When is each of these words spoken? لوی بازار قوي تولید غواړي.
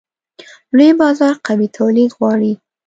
لوی 0.75 0.91
بازار 1.01 1.33
قوي 1.47 1.67
تولید 1.77 2.11
غواړي. 2.17 2.53